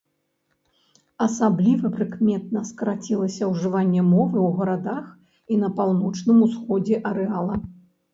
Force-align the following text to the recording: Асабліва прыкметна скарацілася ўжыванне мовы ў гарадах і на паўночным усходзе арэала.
Асабліва 1.25 1.89
прыкметна 1.97 2.63
скарацілася 2.69 3.49
ўжыванне 3.51 4.01
мовы 4.13 4.37
ў 4.47 4.61
гарадах 4.61 5.05
і 5.53 5.59
на 5.65 5.69
паўночным 5.81 6.37
усходзе 6.47 6.95
арэала. 7.11 7.61